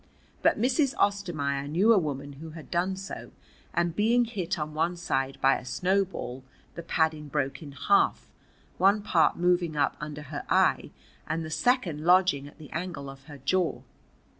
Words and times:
But 0.41 0.59
Mrs. 0.59 0.95
Ostermaier 0.97 1.67
knew 1.67 1.93
a 1.93 1.97
woman 1.99 2.33
who 2.41 2.49
had 2.57 2.71
done 2.71 2.95
so, 2.95 3.29
and 3.71 3.95
being 3.95 4.25
hit 4.25 4.57
on 4.57 4.73
one 4.73 4.95
side 4.97 5.37
by 5.41 5.57
a 5.59 5.63
snowball, 5.63 6.43
the 6.73 6.81
padding 6.81 7.27
broke 7.27 7.61
in 7.61 7.73
half, 7.73 8.31
one 8.79 9.03
part 9.03 9.37
moving 9.37 9.75
up 9.75 9.95
under 9.99 10.23
her 10.23 10.43
eye 10.49 10.89
and 11.27 11.45
the 11.45 11.51
second 11.51 12.03
lodging 12.03 12.47
at 12.47 12.57
the 12.57 12.71
angle 12.71 13.11
of 13.11 13.25
her 13.25 13.37
jaw. 13.37 13.83